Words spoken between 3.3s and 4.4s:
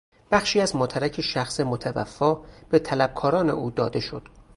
او داده شد.